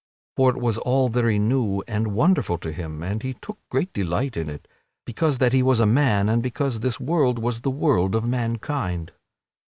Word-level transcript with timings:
For 0.35 0.49
it 0.49 0.57
was 0.57 0.79
all 0.79 1.09
very 1.09 1.37
new 1.37 1.83
and 1.87 2.15
wonderful 2.15 2.57
to 2.57 2.71
him 2.71 3.03
and 3.03 3.21
he 3.21 3.35
took 3.35 3.59
great 3.69 3.93
delight 3.93 4.35
in 4.35 4.49
it 4.49 4.67
because 5.05 5.37
that 5.37 5.53
he 5.53 5.61
was 5.61 5.79
a 5.79 5.85
man 5.85 6.27
and 6.27 6.41
because 6.41 6.79
this 6.79 6.99
world 6.99 7.37
was 7.37 7.61
the 7.61 7.69
world 7.69 8.15
of 8.15 8.25
mankind. 8.25 9.11